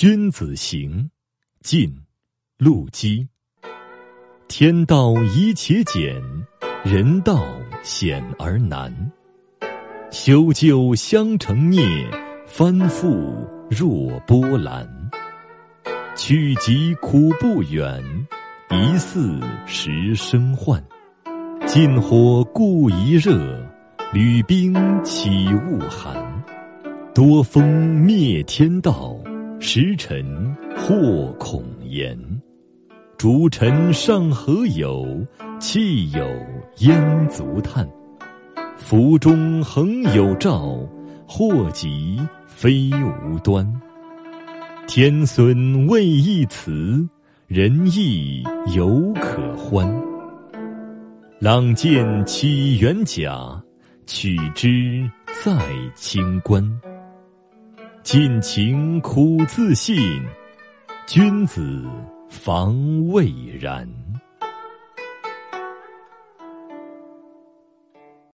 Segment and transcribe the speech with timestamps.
[0.00, 1.10] 君子行，
[1.60, 1.92] 晋，
[2.56, 3.26] 陆机。
[4.46, 6.22] 天道宜且简，
[6.84, 7.44] 人道
[7.82, 8.94] 险而难。
[10.12, 11.82] 修旧相成孽，
[12.46, 14.88] 翻覆若波澜。
[16.14, 18.00] 趋吉苦不远，
[18.70, 20.80] 疑似时生患。
[21.66, 23.36] 近火故宜热，
[24.12, 24.72] 履冰
[25.02, 26.14] 起恶寒。
[27.12, 29.18] 多风灭天道。
[29.60, 32.16] 时辰或恐言，
[33.16, 35.26] 逐尘尚何有？
[35.58, 36.24] 气有
[36.78, 37.88] 烟足叹。
[38.76, 40.78] 福中恒有兆，
[41.26, 43.68] 祸及非无端。
[44.86, 47.04] 天孙未易辞，
[47.48, 48.44] 人亦
[48.76, 49.92] 犹可欢。
[51.40, 53.60] 朗见起元甲，
[54.06, 55.10] 取之
[55.44, 55.60] 在
[55.96, 56.64] 清官。
[58.10, 60.24] 尽情苦自信，
[61.06, 61.84] 君子
[62.30, 63.86] 防未然。